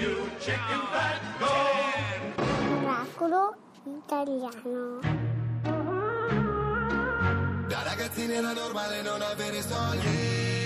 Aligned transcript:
you 0.00 0.30
chicken 0.38 0.80
fat, 0.92 1.20
go! 1.38 1.54
Oracolo 2.82 3.56
italiano. 3.84 5.00
Da 7.66 7.82
ragazzini 7.82 8.34
era 8.34 8.52
normale 8.52 9.02
non 9.02 9.20
avere 9.22 9.60
soldi 9.60 10.57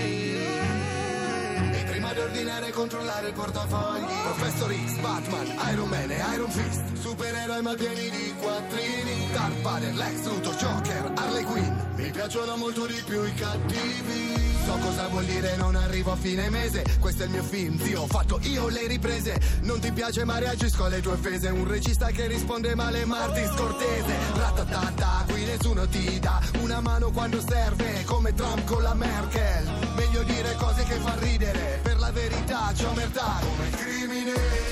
Di 2.12 2.18
ordinare 2.18 2.68
e 2.68 2.70
controllare 2.72 3.28
il 3.28 3.32
portafogli. 3.32 4.04
Professor 4.22 4.70
X, 4.70 4.98
Batman, 5.00 5.46
Iron 5.72 5.88
Man 5.88 6.10
e 6.10 6.22
Iron 6.34 6.50
Fist. 6.50 6.82
Supereroi 7.00 7.62
ma 7.62 7.74
pieni 7.74 8.10
di 8.10 8.34
quattrini. 8.38 9.28
Dark 9.32 9.60
Vader, 9.62 9.94
Lex 9.94 10.24
Luthor, 10.24 10.54
Joker, 10.56 11.12
Harley 11.14 11.44
Quinn. 11.44 11.74
Mi 11.96 12.10
piacciono 12.10 12.56
molto 12.56 12.84
di 12.84 13.02
più 13.06 13.24
i 13.24 13.34
cattivi. 13.34 14.42
So 14.64 14.76
cosa 14.78 15.08
vuol 15.08 15.24
dire 15.24 15.56
non 15.56 15.74
arrivo 15.74 16.12
a 16.12 16.16
fine 16.16 16.48
mese. 16.48 16.84
Questo 17.00 17.22
è 17.22 17.26
il 17.26 17.32
mio 17.32 17.42
film, 17.42 17.78
zio, 17.82 18.02
ho 18.02 18.06
fatto 18.06 18.38
io 18.42 18.68
le 18.68 18.86
riprese. 18.86 19.40
Non 19.62 19.80
ti 19.80 19.90
piace 19.90 20.24
ma 20.24 20.38
reagisco 20.38 20.84
alle 20.84 21.00
tue 21.00 21.12
offese. 21.12 21.48
Un 21.48 21.66
regista 21.66 22.06
che 22.08 22.26
risponde 22.26 22.74
male 22.74 23.04
Martin 23.04 23.50
Scortese 23.56 24.14
Ratatata, 24.34 25.24
qui 25.28 25.44
nessuno 25.44 25.88
ti 25.88 26.18
dà 26.20 26.40
Una 26.60 26.80
mano 26.80 27.10
quando 27.10 27.40
serve. 27.40 28.04
Come 28.04 28.34
Trump 28.34 28.64
con 28.64 28.82
la 28.82 28.94
Merkel. 28.94 29.72
Meglio 29.96 30.22
dire 30.22 30.54
cose 30.54 30.84
che 30.84 30.94
fa 30.94 31.16
ridere. 31.18 31.80
Per 31.82 31.98
verità 32.12 32.70
c'è 32.74 32.86
omertà 32.86 33.38
Come 33.40 33.70
crimine 33.70 34.71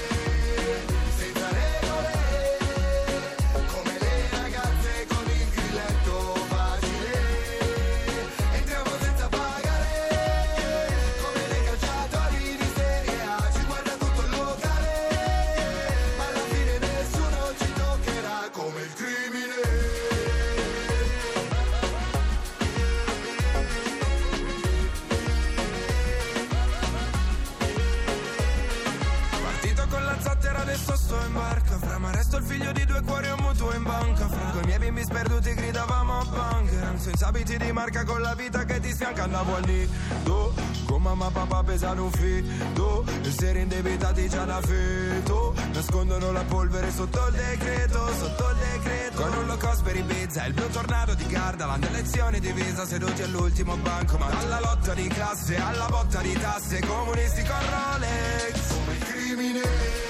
figlio 32.61 32.72
di 32.72 32.84
due 32.84 33.00
cuori, 33.03 33.30
un 33.30 33.39
mutuo 33.41 33.75
in 33.75 33.83
banca. 33.83 34.27
Con 34.27 34.62
i 34.62 34.66
miei 34.66 34.78
bimbi 34.78 35.03
sperduti 35.03 35.55
gridavamo 35.55 36.19
a 36.19 36.25
bunker 36.25 36.94
Senza 36.97 37.28
abiti 37.28 37.56
di 37.56 37.72
marca 37.72 38.05
con 38.05 38.20
la 38.20 38.34
vita 38.34 38.64
che 38.64 38.80
ti 38.80 38.92
sfianca. 38.92 39.25
Andavo 39.25 39.56
al 39.56 39.64
nido 39.64 40.53
Con 40.84 41.03
mamma 41.03 41.28
e 41.28 41.31
papà 41.33 41.62
pesano 41.62 42.05
un 42.05 42.11
fito 42.11 43.05
E 43.22 43.31
se 43.31 43.50
indebitati 43.50 44.28
già 44.28 44.44
da 44.44 44.61
feto 44.61 45.55
Nascondono 45.72 46.33
la 46.33 46.44
polvere 46.44 46.91
sotto 46.91 47.27
il 47.28 47.34
decreto 47.34 48.12
Sotto 48.19 48.50
il 48.50 48.56
decreto. 48.56 49.22
Con 49.22 49.38
un 49.38 49.47
low 49.47 49.58
cost 49.58 49.83
per 49.83 49.97
Ibiza 49.97 50.44
Il 50.44 50.53
blu 50.53 50.69
tornado 50.69 51.14
di 51.14 51.27
Gardaland 51.27 51.84
Elezioni 51.84 52.41
divisa 52.41 52.84
seduti 52.84 53.22
all'ultimo 53.22 53.77
banco. 53.77 54.19
Ma 54.19 54.28
dalla 54.28 54.61
lotta 54.61 54.92
di 54.94 55.06
classe 55.08 55.56
alla 55.56 55.86
botta 55.86 56.20
di 56.20 56.33
tasse 56.33 56.81
Comunisti 56.81 57.42
con 57.42 57.58
Rolex. 57.58 58.69
Come 58.69 59.44
il 59.47 60.09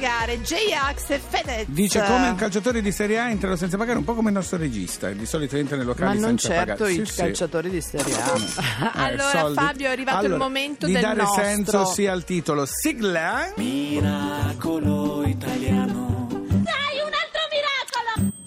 pagare, 0.00 0.40
J-Ax 0.40 1.10
e 1.10 1.20
Fedez. 1.28 1.66
Dice 1.68 2.02
come 2.02 2.28
un 2.30 2.34
calciatore 2.34 2.80
di 2.80 2.90
Serie 2.90 3.18
A 3.18 3.28
entrano 3.28 3.54
senza 3.56 3.76
pagare, 3.76 3.98
un 3.98 4.04
po' 4.04 4.14
come 4.14 4.30
il 4.30 4.34
nostro 4.34 4.56
regista. 4.56 5.10
Di 5.10 5.26
solito 5.26 5.56
entra 5.56 5.76
nei 5.76 5.84
Ma 5.84 5.90
locali 5.92 6.18
non 6.18 6.38
senza 6.38 6.48
certo 6.48 6.84
pagare. 6.84 6.92
i 6.92 6.96
Sì, 7.06 7.12
sì. 7.12 7.16
calciatori 7.20 7.70
di 7.70 7.80
Serie 7.82 8.14
A. 8.14 8.28
Eh, 9.00 9.02
allora, 9.12 9.38
soldi. 9.40 9.54
Fabio, 9.54 9.86
è 9.88 9.90
arrivato 9.90 10.18
il 10.20 10.24
Allora, 10.32 10.42
momento 10.44 10.86
di 10.86 10.92
del 10.92 11.02
dare 11.02 11.16
nostro. 11.20 11.42
senso 11.44 11.84
sia 11.86 12.12
al 12.12 12.24
titolo. 12.24 12.64
Sigla. 12.66 13.52
Miracolo 13.56 15.22
italiano. 15.26 15.79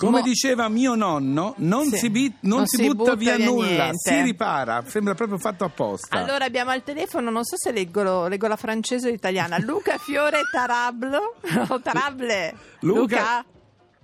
Come 0.04 0.18
Mo- 0.20 0.24
diceva 0.24 0.68
mio 0.70 0.96
nonno, 0.96 1.54
non, 1.58 1.86
Sì. 1.86 1.98
si, 1.98 2.10
bi- 2.10 2.34
non 2.42 2.60
Non 2.60 2.68
si 2.68 2.78
si 2.78 2.84
butta, 2.88 2.96
butta 2.96 3.16
via, 3.16 3.36
via 3.38 3.46
nulla, 3.46 3.68
niente. 3.68 3.98
si 3.98 4.22
ripara. 4.22 4.84
Sembra 4.88 5.14
proprio 5.16 5.38
fatto 5.38 5.64
apposta. 5.64 6.18
Allora 6.18 6.46
abbiamo 6.46 6.72
al 6.72 6.84
telefono, 6.84 7.30
non 7.30 7.44
so 7.44 7.58
se 7.58 7.72
leggo, 7.72 8.28
leggo 8.28 8.48
la 8.48 8.56
francese 8.56 9.08
o 9.08 9.12
l'italiana, 9.12 9.58
Luca 9.60 9.98
Fiore 9.98 10.42
Tarablo. 10.52 11.36
Tarable. 11.82 12.54
Luca. 12.82 13.44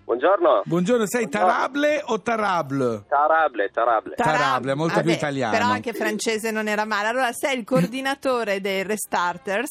Buongiorno. 0.10 0.64
Buongiorno, 0.66 1.06
sei 1.06 1.30
Tarable 1.30 2.02
o 2.08 2.20
Tarable? 2.20 3.04
Tarable, 3.08 3.70
tarable. 3.70 4.16
Tarab- 4.16 4.38
Tarable, 4.40 4.72
è 4.72 4.74
molto 4.74 4.96
più 5.02 5.04
Vabbè, 5.04 5.18
italiano. 5.18 5.52
Però 5.56 5.66
anche 5.70 5.94
francese 5.94 6.50
non 6.50 6.68
era 6.68 6.84
male. 6.84 7.10
Allora, 7.10 7.32
sei 7.32 7.60
il 7.60 7.64
coordinatore 7.64 8.60
dei 8.60 8.82
Restarters, 8.82 9.70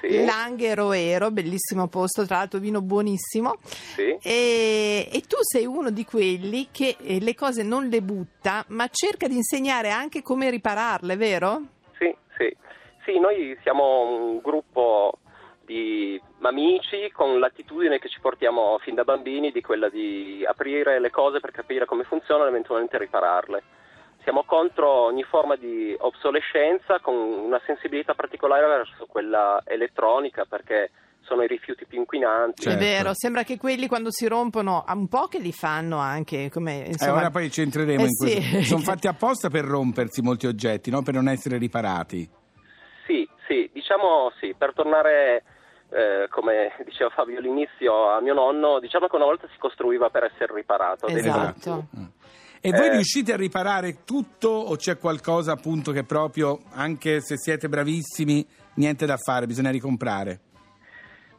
Sì. 0.00 0.24
Langhe 0.24 0.76
Roero, 0.76 1.32
bellissimo 1.32 1.88
posto, 1.88 2.24
tra 2.24 2.36
l'altro 2.36 2.60
vino 2.60 2.82
buonissimo. 2.82 3.56
Sì. 3.64 4.16
E, 4.22 5.08
e 5.10 5.20
tu 5.26 5.38
sei 5.40 5.66
uno 5.66 5.90
di 5.90 6.04
quelli 6.04 6.68
che 6.70 6.94
eh, 7.00 7.18
le 7.18 7.34
cose 7.34 7.64
non 7.64 7.88
le 7.88 8.00
butta, 8.00 8.64
ma 8.68 8.86
cerca 8.92 9.26
di 9.26 9.34
insegnare 9.34 9.90
anche 9.90 10.22
come 10.22 10.50
ripararle, 10.50 11.16
vero? 11.16 11.62
Sì, 11.98 12.14
sì. 12.38 12.56
Sì, 13.04 13.18
noi 13.18 13.58
siamo 13.64 14.02
un 14.02 14.38
gruppo 14.38 15.18
di 15.64 16.20
amici 16.42 17.10
con 17.12 17.38
l'attitudine 17.38 17.98
che 17.98 18.08
ci 18.08 18.20
portiamo 18.20 18.78
fin 18.82 18.94
da 18.94 19.04
bambini 19.04 19.50
di 19.50 19.60
quella 19.60 19.88
di 19.88 20.44
aprire 20.46 21.00
le 21.00 21.10
cose 21.10 21.40
per 21.40 21.50
capire 21.50 21.86
come 21.86 22.04
funzionano 22.04 22.46
e 22.46 22.50
eventualmente 22.50 22.98
ripararle. 22.98 23.62
Siamo 24.22 24.44
contro 24.44 24.88
ogni 24.88 25.22
forma 25.22 25.56
di 25.56 25.94
obsolescenza 25.98 26.98
con 27.00 27.14
una 27.14 27.60
sensibilità 27.66 28.14
particolare 28.14 28.66
verso 28.66 29.06
quella 29.06 29.60
elettronica 29.66 30.44
perché 30.46 30.90
sono 31.20 31.42
i 31.42 31.46
rifiuti 31.46 31.86
più 31.86 31.98
inquinanti. 31.98 32.62
Certo. 32.62 32.78
È 32.78 32.82
vero, 32.82 33.10
sembra 33.14 33.42
che 33.44 33.56
quelli 33.56 33.86
quando 33.86 34.10
si 34.10 34.26
rompono, 34.26 34.84
un 34.86 35.08
po' 35.08 35.26
che 35.26 35.38
li 35.38 35.52
fanno 35.52 35.98
anche, 35.98 36.50
come 36.50 36.84
Eh, 36.84 36.88
insomma... 36.88 37.18
ora 37.20 37.30
poi 37.30 37.50
ci 37.50 37.62
entreremo 37.62 38.02
Eh 38.02 38.06
in 38.06 38.16
questo. 38.16 38.40
sì. 38.40 38.62
Sono 38.64 38.80
fatti 38.84 39.06
apposta 39.08 39.48
per 39.48 39.64
rompersi 39.64 40.20
molti 40.22 40.46
oggetti, 40.46 40.90
no? 40.90 41.02
per 41.02 41.14
non 41.14 41.28
essere 41.28 41.56
riparati. 41.58 42.28
Sì, 43.06 43.28
sì, 43.46 43.68
diciamo 43.72 44.32
sì, 44.40 44.54
per 44.56 44.72
tornare, 44.74 45.42
eh, 45.94 46.26
come 46.28 46.72
diceva 46.84 47.10
Fabio 47.10 47.38
all'inizio, 47.38 48.10
a 48.10 48.20
mio 48.20 48.34
nonno, 48.34 48.80
diciamo 48.80 49.06
che 49.06 49.16
una 49.16 49.24
volta 49.26 49.46
si 49.52 49.58
costruiva 49.58 50.10
per 50.10 50.24
essere 50.24 50.52
riparato. 50.54 51.06
Esatto. 51.06 51.86
E 52.60 52.70
voi 52.70 52.86
Eh. 52.86 52.92
riuscite 52.92 53.32
a 53.32 53.36
riparare 53.36 54.04
tutto 54.04 54.48
o 54.48 54.74
c'è 54.76 54.96
qualcosa 54.98 55.52
appunto 55.52 55.92
che 55.92 56.02
proprio, 56.04 56.60
anche 56.72 57.20
se 57.20 57.36
siete 57.36 57.68
bravissimi, 57.68 58.46
niente 58.76 59.04
da 59.06 59.16
fare, 59.18 59.46
bisogna 59.46 59.70
ricomprare? 59.70 60.40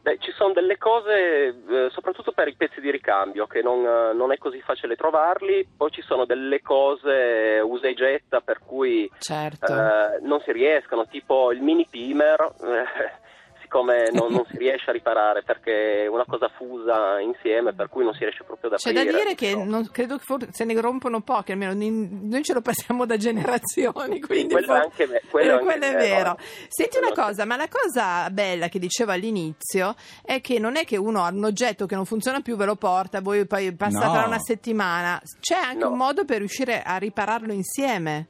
Beh, 0.02 0.18
ci 0.20 0.30
sono 0.30 0.52
delle 0.52 0.78
cose, 0.78 1.48
eh, 1.48 1.88
soprattutto 1.90 2.30
per 2.30 2.46
i 2.46 2.54
pezzi 2.54 2.80
di 2.80 2.92
ricambio, 2.92 3.48
che 3.48 3.60
non, 3.60 3.84
eh, 3.84 4.12
non 4.14 4.30
è 4.30 4.38
così 4.38 4.60
facile 4.60 4.94
trovarli, 4.94 5.66
poi 5.76 5.90
ci 5.90 6.00
sono 6.02 6.24
delle 6.24 6.62
cose 6.62 7.58
usa 7.60 7.88
e 7.88 7.94
getta 7.94 8.40
per 8.40 8.60
cui 8.64 9.10
Certo. 9.18 9.66
eh, 9.66 10.20
non 10.22 10.40
si 10.42 10.52
riescono, 10.52 11.06
tipo 11.08 11.50
il 11.50 11.60
mini 11.60 11.88
pimer, 11.90 12.38
eh, 12.62 13.24
siccome 13.66 14.10
non, 14.12 14.32
non 14.32 14.44
si 14.50 14.56
riesce 14.56 14.90
a 14.90 14.92
riparare 14.92 15.42
perché 15.42 16.04
è 16.04 16.06
una 16.06 16.24
cosa 16.26 16.48
fusa 16.56 17.18
insieme, 17.20 17.74
per 17.74 17.88
cui 17.88 18.04
non 18.04 18.12
si 18.14 18.20
riesce 18.20 18.44
proprio 18.44 18.70
ad 18.70 18.76
C'è 18.78 18.90
aprire. 18.90 19.10
da 19.12 19.18
dire 19.18 19.34
che 19.34 19.54
No. 19.56 19.64
non- 19.64 19.90
credo 19.90 20.16
che 20.16 20.22
forse 20.24 20.48
se 20.52 20.64
ne 20.64 20.80
rompono 20.80 21.20
pochi, 21.20 21.52
almeno 21.52 21.72
noi 21.74 22.42
ce 22.44 22.52
lo 22.52 22.60
passiamo 22.60 23.04
da 23.06 23.16
generazioni, 23.16 24.20
quindi 24.22 24.52
quello 24.52 24.66
for- 24.66 24.76
è 24.76 24.80
anche 24.84 25.06
ve- 25.06 25.22
quello 25.28 25.48
eh, 25.50 25.52
anche 25.54 25.64
quello 25.64 25.84
è 25.84 25.90
vero. 25.92 25.98
vero. 25.98 26.36
Senti 26.68 26.98
una 26.98 27.12
cosa, 27.12 27.44
ma 27.44 27.56
la 27.56 27.68
cosa 27.68 28.30
bella 28.30 28.68
che 28.68 28.78
dicevo 28.78 29.12
all'inizio 29.12 29.94
è 30.24 30.40
che 30.40 30.58
non 30.58 30.76
è 30.76 30.84
che 30.84 30.96
uno 30.96 31.24
ha 31.24 31.30
un 31.30 31.44
oggetto 31.44 31.86
che 31.86 31.94
non 31.96 32.04
funziona 32.04 32.40
più, 32.40 32.56
ve 32.56 32.64
lo 32.66 32.76
porta, 32.76 33.20
voi 33.20 33.46
poi 33.46 33.74
passa 33.74 34.06
No. 34.06 34.12
tra 34.12 34.26
una 34.26 34.38
settimana, 34.38 35.20
c'è 35.40 35.56
anche 35.56 35.78
No. 35.84 35.90
un 35.90 35.96
modo 35.96 36.24
per 36.24 36.38
riuscire 36.38 36.82
a 36.82 36.96
ripararlo 36.96 37.52
insieme. 37.52 38.28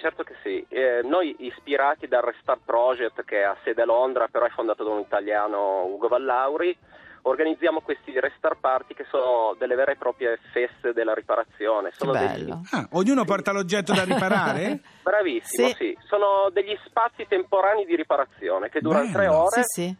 Sì, 0.00 0.06
certo 0.06 0.22
che 0.22 0.34
sì. 0.42 0.64
Eh, 0.70 1.02
noi 1.04 1.36
ispirati 1.40 2.08
dal 2.08 2.22
Restart 2.22 2.60
Project, 2.64 3.22
che 3.24 3.44
ha 3.44 3.54
sede 3.62 3.82
a 3.82 3.84
Londra, 3.84 4.28
però 4.30 4.46
è 4.46 4.50
fondato 4.50 4.82
da 4.82 4.90
un 4.90 5.00
italiano, 5.00 5.84
Ugo 5.84 6.08
Vallauri, 6.08 6.74
organizziamo 7.22 7.80
questi 7.82 8.18
Restart 8.18 8.56
Party 8.60 8.94
che 8.94 9.04
sono 9.10 9.54
delle 9.58 9.74
vere 9.74 9.92
e 9.92 9.96
proprie 9.96 10.38
feste 10.52 10.94
della 10.94 11.12
riparazione. 11.12 11.90
Sono 11.92 12.12
degli-. 12.12 12.50
Ah, 12.70 12.88
ognuno 12.92 13.24
porta 13.24 13.52
l'oggetto 13.52 13.92
da 13.92 14.04
riparare? 14.04 14.80
Bravissimo, 15.04 15.68
Sì. 15.68 15.74
sì. 15.74 15.98
Sono 16.08 16.48
degli 16.50 16.76
spazi 16.86 17.26
temporanei 17.28 17.84
di 17.84 17.94
riparazione 17.94 18.70
che 18.70 18.80
durano 18.80 19.04
Bello. 19.04 19.16
tre 19.16 19.26
ore. 19.28 19.62
Sì, 19.64 19.82
sì. 19.82 19.96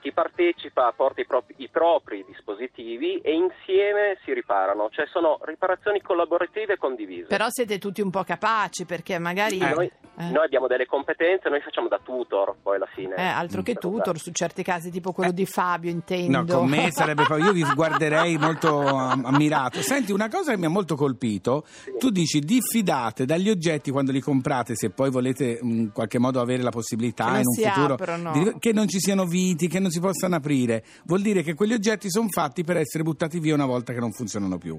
Chi 0.00 0.12
partecipa 0.12 0.92
porta 0.96 1.20
i 1.20 1.26
propri, 1.26 1.54
i 1.58 1.68
propri 1.68 2.24
dispositivi 2.26 3.18
e 3.18 3.32
insieme 3.32 4.16
si 4.24 4.32
riparano. 4.32 4.88
Cioè 4.90 5.06
sono 5.06 5.38
riparazioni 5.42 6.00
collaborative 6.00 6.74
e 6.74 6.76
condivise. 6.78 7.26
Però 7.26 7.46
siete 7.50 7.78
tutti 7.78 8.00
un 8.00 8.10
po' 8.10 8.24
capaci 8.24 8.86
perché 8.86 9.18
magari... 9.18 9.58
Sì, 9.58 9.74
noi, 9.74 9.86
eh. 9.86 10.30
noi 10.30 10.44
abbiamo 10.44 10.66
delle 10.66 10.86
competenze, 10.86 11.48
noi 11.48 11.60
facciamo 11.60 11.88
da 11.88 12.00
tutor 12.02 12.56
poi 12.62 12.76
alla 12.76 12.88
fine. 12.94 13.14
Eh, 13.16 13.22
altro 13.22 13.62
che 13.62 13.74
tutor 13.74 14.18
su 14.18 14.30
certi 14.32 14.62
casi, 14.62 14.90
tipo 14.90 15.12
quello 15.12 15.32
di 15.32 15.44
Fabio, 15.44 15.90
intendo. 15.90 16.38
No, 16.38 16.60
con 16.60 16.68
me 16.68 16.90
sarebbe 16.90 17.24
proprio. 17.24 17.46
Io 17.46 17.52
vi 17.52 17.64
guarderei 17.74 18.38
molto 18.38 18.78
am- 18.86 19.26
ammirato. 19.26 19.82
Senti, 19.82 20.12
una 20.12 20.28
cosa 20.28 20.52
che 20.52 20.58
mi 20.58 20.64
ha 20.64 20.70
molto 20.70 20.96
colpito: 20.96 21.66
tu 21.98 22.10
dici 22.10 22.40
diffidate 22.40 23.26
dagli 23.26 23.50
oggetti 23.50 23.90
quando 23.90 24.12
li 24.12 24.20
comprate, 24.20 24.74
se 24.74 24.90
poi 24.90 25.10
volete 25.10 25.58
in 25.60 25.92
qualche 25.92 26.18
modo 26.18 26.40
avere 26.40 26.62
la 26.62 26.70
possibilità 26.70 27.38
in 27.38 27.42
un 27.44 27.54
futuro 27.54 27.94
aprono. 27.94 28.32
di- 28.32 28.54
che 28.58 28.72
non 28.72 28.88
ci 28.88 28.98
siano 28.98 29.24
viti, 29.26 29.68
che 29.68 29.78
non 29.78 29.89
si 29.90 30.00
possano 30.00 30.36
aprire. 30.36 30.82
Vuol 31.04 31.20
dire 31.22 31.42
che 31.42 31.54
quegli 31.54 31.72
oggetti 31.74 32.10
sono 32.10 32.28
fatti 32.30 32.64
per 32.64 32.76
essere 32.78 33.02
buttati 33.04 33.38
via 33.38 33.54
una 33.54 33.66
volta 33.66 33.92
che 33.92 34.00
non 34.00 34.12
funzionano 34.12 34.56
più. 34.58 34.78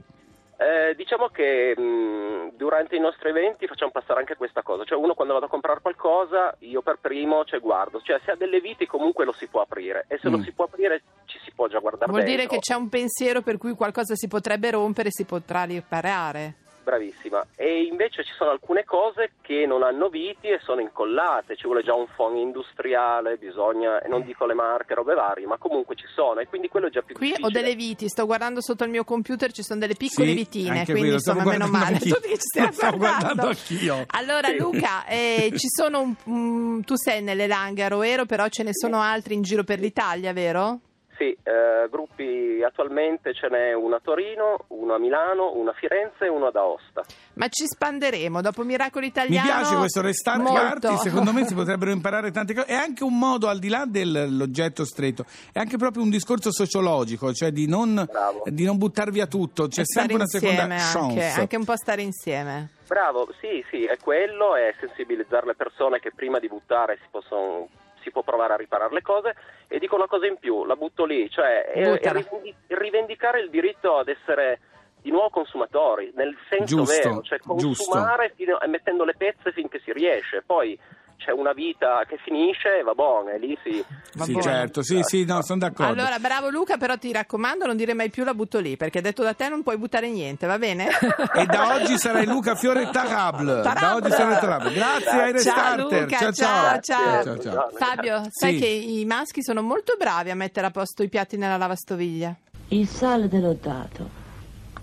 Eh, 0.61 0.93
diciamo 0.95 1.27
che 1.29 1.73
mh, 1.75 2.55
durante 2.55 2.95
i 2.95 2.99
nostri 2.99 3.29
eventi 3.29 3.65
facciamo 3.65 3.89
passare 3.89 4.19
anche 4.19 4.35
questa 4.35 4.61
cosa, 4.61 4.83
cioè 4.83 4.95
uno 4.95 5.15
quando 5.15 5.33
vado 5.33 5.47
a 5.47 5.49
comprare 5.49 5.81
qualcosa 5.81 6.55
io 6.59 6.83
per 6.83 6.99
primo 7.01 7.43
cioè, 7.45 7.59
guardo, 7.59 7.99
cioè 8.03 8.19
se 8.23 8.29
ha 8.31 8.35
delle 8.35 8.59
viti 8.61 8.85
comunque 8.85 9.25
lo 9.25 9.31
si 9.31 9.47
può 9.47 9.61
aprire 9.61 10.05
e 10.07 10.19
se 10.21 10.29
Mm. 10.29 10.33
lo 10.33 10.43
si 10.43 10.51
può 10.51 10.65
aprire 10.65 11.01
ci 11.25 11.39
si 11.43 11.51
può 11.55 11.67
già 11.67 11.79
guardare 11.79 12.11
Vuol 12.11 12.23
dentro. 12.23 12.37
dire 12.45 12.47
che 12.47 12.59
c'è 12.59 12.75
un 12.75 12.89
pensiero 12.89 13.41
per 13.41 13.57
cui 13.57 13.73
qualcosa 13.73 14.13
si 14.13 14.27
potrebbe 14.27 14.69
rompere 14.69 15.07
e 15.07 15.11
si 15.11 15.25
potrà 15.25 15.63
riparare. 15.63 16.57
Bravissima. 16.83 17.45
E 17.55 17.83
invece 17.83 18.23
ci 18.23 18.33
sono 18.35 18.49
alcune 18.49 18.83
cose 18.83 19.33
che 19.41 19.65
non 19.67 19.83
hanno 19.83 20.09
viti 20.09 20.47
e 20.47 20.59
sono 20.63 20.81
incollate, 20.81 21.55
ci 21.55 21.65
vuole 21.65 21.83
già 21.83 21.93
un 21.93 22.07
phon 22.15 22.35
industriale, 22.37 23.37
bisogna, 23.37 24.01
e 24.01 24.07
non 24.07 24.23
dico 24.23 24.45
le 24.47 24.55
marche, 24.55 24.95
robe 24.95 25.13
varie, 25.13 25.45
ma 25.45 25.57
comunque 25.57 25.95
ci 25.95 26.05
sono 26.15 26.39
e 26.39 26.47
quindi 26.47 26.69
quello 26.69 26.87
è 26.87 26.89
già 26.89 27.01
più 27.03 27.13
Qui 27.15 27.27
ho 27.27 27.35
difficile. 27.35 27.61
delle 27.61 27.75
viti, 27.75 28.07
sto 28.09 28.25
guardando 28.25 28.61
sotto 28.61 28.83
il 28.83 28.89
mio 28.89 29.03
computer, 29.03 29.51
ci 29.51 29.61
sono 29.61 29.79
delle 29.79 29.93
piccole 29.95 30.29
Sì, 30.29 30.33
vitine, 30.33 30.83
quindi 30.85 31.11
insomma 31.13 31.43
meno 31.43 31.67
male. 31.67 31.95
anch'io. 31.95 32.15
Tutti 32.15 32.27
che 32.29 32.35
ci 32.35 32.41
stiamo 32.41 32.71
guardando. 32.97 32.97
guardando 32.97 33.47
anch'io. 33.47 34.05
Allora 34.11 34.47
Sì. 34.47 34.57
Luca, 34.57 35.05
eh, 35.05 35.51
ci 35.57 35.67
sono 35.69 36.01
un, 36.01 36.15
un- 36.25 36.83
tu 36.83 36.95
sei 36.95 37.21
nelle 37.21 37.45
langhe 37.47 37.83
a 37.83 37.87
Roero, 37.89 38.25
però 38.25 38.47
ce 38.47 38.63
ne 38.63 38.71
sono 38.73 38.99
altri 39.01 39.35
in 39.35 39.43
giro 39.43 39.63
per 39.63 39.79
l'Italia, 39.79 40.33
vero? 40.33 40.79
Sì, 41.21 41.37
eh, 41.43 41.87
gruppi 41.91 42.63
attualmente 42.65 43.31
ce 43.35 43.47
n'è 43.47 43.73
uno 43.73 43.97
a 43.97 43.99
Torino, 44.03 44.65
uno 44.69 44.95
a 44.95 44.97
Milano, 44.97 45.51
uno 45.53 45.69
a 45.69 45.73
Firenze 45.73 46.25
e 46.25 46.29
uno 46.29 46.47
ad 46.47 46.55
Aosta. 46.55 47.03
Ma 47.35 47.47
ci 47.47 47.67
spanderemo, 47.67 48.41
dopo 48.41 48.63
Miracolo 48.63 49.01
Mi 49.01 49.11
Italiano. 49.11 49.45
piace 49.47 49.75
questo 49.75 50.01
restart 50.01 50.39
molto. 50.39 50.53
party, 50.59 50.97
secondo 50.97 51.31
me 51.31 51.45
si 51.45 51.53
potrebbero 51.53 51.91
imparare 51.91 52.31
tante 52.31 52.55
cose. 52.55 52.65
È 52.65 52.73
anche 52.73 53.03
un 53.03 53.19
modo, 53.19 53.49
al 53.49 53.59
di 53.59 53.69
là 53.69 53.85
dell'oggetto 53.87 54.83
stretto, 54.83 55.23
è 55.53 55.59
anche 55.59 55.77
proprio 55.77 56.01
un 56.01 56.09
discorso 56.09 56.51
sociologico, 56.51 57.31
cioè 57.33 57.51
di 57.51 57.67
non, 57.67 58.03
di 58.45 58.63
non 58.63 58.79
buttar 58.79 59.11
via 59.11 59.27
tutto. 59.27 59.67
C'è 59.67 59.81
E 59.81 59.85
sempre 59.85 60.15
una 60.15 60.25
seconda 60.25 60.63
insieme 60.63 60.77
chance. 60.79 60.97
anche, 61.27 61.39
anche 61.41 61.55
un 61.57 61.65
po' 61.65 61.75
stare 61.77 62.01
insieme. 62.01 62.69
Bravo, 62.87 63.29
sì, 63.39 63.63
sì, 63.69 63.85
è 63.85 63.97
quello, 63.97 64.55
è 64.55 64.73
sensibilizzare 64.79 65.45
le 65.45 65.53
persone 65.55 65.99
che 65.99 66.11
prima 66.15 66.39
di 66.39 66.47
buttare 66.47 66.97
si, 66.99 67.07
possono, 67.11 67.67
si 68.01 68.11
può 68.11 68.21
provare 68.23 68.53
a 68.53 68.57
riparare 68.57 68.93
le 68.93 69.01
cose 69.01 69.35
e 69.67 69.79
dico 69.79 69.95
una 69.95 70.07
cosa 70.07 70.27
in 70.27 70.37
più, 70.37 70.65
la 70.65 70.75
butto 70.75 71.05
lì, 71.05 71.29
cioè 71.29 71.63
è, 71.65 71.71
è 71.71 71.89
Buttala. 71.91 72.19
rivendi- 72.19 72.55
rivendicare 72.67 73.39
il 73.41 73.49
diritto 73.49 73.97
ad 73.97 74.07
essere 74.09 74.59
di 75.01 75.09
nuovo 75.09 75.29
consumatori, 75.29 76.11
nel 76.15 76.35
senso 76.49 76.75
Giusto, 76.77 77.09
vero, 77.09 77.21
cioè 77.23 77.39
giusto. 77.39 77.85
consumare 77.85 78.33
fino- 78.35 78.59
mettendo 78.67 79.03
le 79.03 79.15
pezze 79.15 79.51
finché 79.51 79.79
si 79.83 79.91
riesce, 79.91 80.43
poi 80.45 80.77
c'è 81.23 81.31
una 81.31 81.53
vita 81.53 82.03
che 82.07 82.17
finisce 82.23 82.79
e 82.79 82.83
va 82.83 82.93
buono, 82.93 83.29
e 83.29 83.37
lì 83.37 83.57
si... 83.63 83.83
Va 84.13 84.25
Sì, 84.25 84.31
buono. 84.31 84.45
certo, 84.47 84.81
sì, 84.83 84.99
sì, 85.03 85.23
no, 85.23 85.41
sono 85.43 85.59
d'accordo. 85.59 85.91
Allora, 85.93 86.17
bravo 86.19 86.49
Luca, 86.49 86.77
però 86.77 86.97
ti 86.97 87.11
raccomando, 87.11 87.65
non 87.67 87.77
dire 87.77 87.93
mai 87.93 88.09
più 88.09 88.23
la 88.23 88.33
butto 88.33 88.59
lì, 88.59 88.75
perché 88.77 89.01
detto 89.01 89.21
da 89.23 89.33
te 89.33 89.47
non 89.49 89.61
puoi 89.63 89.77
buttare 89.77 90.09
niente, 90.09 90.47
va 90.47 90.57
bene? 90.57 90.87
E 91.33 91.45
da 91.45 91.75
oggi 91.75 91.97
sarai 91.97 92.25
Luca 92.25 92.55
Fiore 92.55 92.89
Tarable. 92.91 93.61
Da 93.61 93.93
oggi 93.95 94.09
sarai 94.11 94.39
Tarable. 94.39 94.73
Grazie 94.73 95.09
ai 95.11 95.41
Ciao, 95.41 95.77
Restarter. 95.77 96.01
Luca, 96.01 96.17
ciao, 96.17 96.31
ciao, 96.31 96.79
ciao. 96.81 97.23
ciao, 97.23 97.39
ciao. 97.39 97.69
Fabio, 97.73 98.21
sai 98.29 98.53
Sì. 98.55 98.59
che 98.59 98.67
i 98.67 99.05
maschi 99.05 99.43
sono 99.43 99.61
molto 99.61 99.95
bravi 99.97 100.29
a 100.31 100.35
mettere 100.35 100.67
a 100.67 100.71
posto 100.71 101.03
i 101.03 101.09
piatti 101.09 101.37
nella 101.37 101.57
lavastoviglie. 101.57 102.35
Il 102.69 102.87
sale 102.87 103.27
te 103.29 103.37
l'ho 103.39 103.57
dato, 103.59 104.09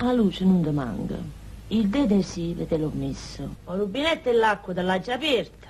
la 0.00 0.12
luce 0.12 0.44
non 0.44 0.62
ti 0.62 0.70
manca, 0.70 1.14
il 1.68 1.88
detersivo 1.88 2.64
te 2.66 2.76
l'ho 2.78 2.90
messo, 2.94 3.42
il 3.42 3.74
rubinetto 3.76 4.28
e 4.28 4.32
l'acqua 4.32 4.72
già 5.00 5.14
aperta, 5.14 5.68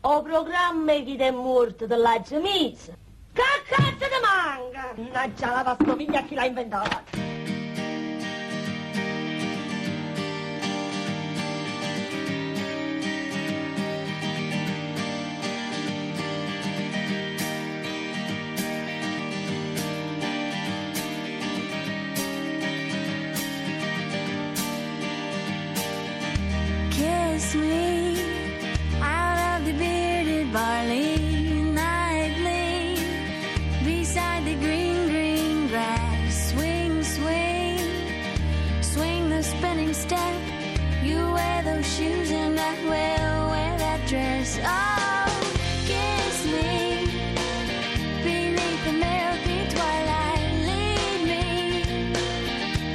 o 0.00 0.22
programma 0.22 0.92
chi 1.02 1.16
è 1.16 1.30
morto 1.30 1.86
già 1.86 1.96
messo. 2.40 2.92
Che 3.32 3.42
cazzo 3.68 4.06
ti 4.06 4.20
manca? 4.22 4.92
Mannaggia 4.96 5.46
la 5.46 5.62
lavastoviglie 5.62 6.18
a 6.18 6.22
chi 6.22 6.34
l'ha 6.34 6.44
inventata. 6.44 7.02
Kiss 26.90 27.54
me 27.54 27.97
dress. 44.08 44.58
Oh, 44.64 45.28
kiss 45.84 46.46
me 46.46 47.04
beneath 48.24 48.84
the 48.86 48.92
milky 48.92 49.68
twilight. 49.68 50.52
Lead 50.68 51.20
me 51.28 51.82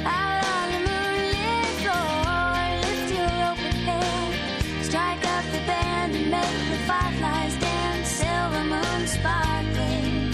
out 0.04 0.44
on 0.56 0.66
the 0.72 0.80
moonlit 0.88 1.70
floor, 1.82 2.56
lift 2.82 3.08
your 3.14 3.34
open 3.50 3.76
head, 3.86 4.84
strike 4.84 5.24
up 5.36 5.44
the 5.52 5.62
band 5.68 6.16
and 6.16 6.30
make 6.32 6.70
the 6.72 6.78
fireflies 6.88 7.56
dance, 7.60 8.08
silver 8.08 8.64
moon 8.64 9.06
sparkling. 9.06 10.32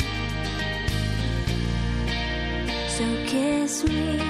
So 2.89 3.05
kiss 3.27 3.85
me. 3.85 4.30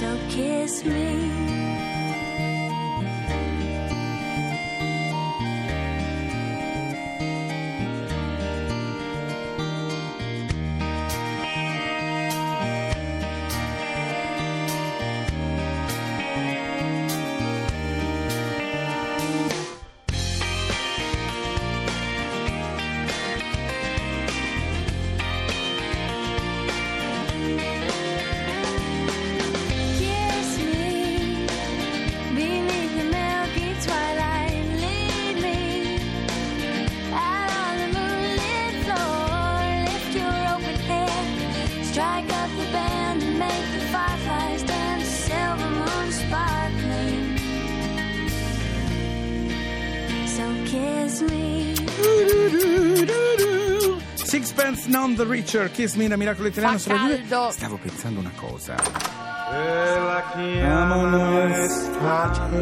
So 0.00 0.18
kiss 0.30 0.82
me. 0.82 1.69
Sixpence 54.70 54.88
non 54.88 55.16
the 55.16 55.24
richer, 55.24 55.68
Kiss 55.68 55.94
Me, 55.94 56.06
da 56.06 56.16
Miracolo 56.16 56.46
Italiano 56.46 56.78
Fa 56.78 56.94
caldo. 56.94 57.50
Stavo 57.50 57.76
pensando 57.76 58.20
una 58.20 58.30
cosa. 58.36 58.76
Questa 58.76 60.64
Amano 60.64 61.48
estate, 61.48 62.54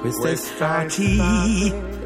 questa 0.00 0.30
estate, 0.30 1.16